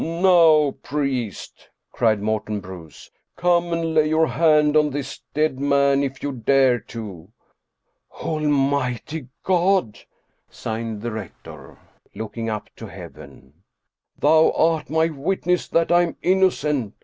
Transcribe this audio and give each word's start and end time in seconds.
"Now, 0.01 0.71
priest," 0.81 1.69
cried 1.91 2.23
Morten 2.23 2.59
Bruus," 2.59 3.11
come 3.37 3.71
and 3.71 3.93
lay 3.93 4.09
your 4.09 4.25
hand 4.25 4.75
on 4.75 4.89
this 4.89 5.21
dead 5.35 5.59
man 5.59 6.01
if 6.01 6.23
you 6.23 6.31
dare 6.31 6.79
to!"" 6.79 7.29
Almighty 8.21 9.27
God!" 9.43 9.99
signed 10.49 11.03
the 11.03 11.11
rector, 11.11 11.77
looking 12.15 12.49
up 12.49 12.71
to 12.77 12.87
heaven," 12.87 13.53
Thou 14.19 14.49
art 14.53 14.89
my 14.89 15.05
witness 15.05 15.67
that 15.67 15.91
I 15.91 16.01
am 16.01 16.17
innocent. 16.23 16.95